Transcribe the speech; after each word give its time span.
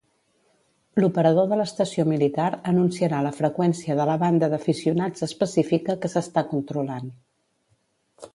L'operador 1.01 1.49
de 1.51 1.59
l'estació 1.59 2.05
militar 2.13 2.47
anunciarà 2.71 3.19
la 3.27 3.33
freqüència 3.41 3.99
de 4.01 4.09
la 4.11 4.17
banda 4.25 4.51
d'aficionats 4.55 5.29
específica 5.29 5.99
que 6.07 6.13
s'està 6.17 6.47
controlant. 6.57 7.15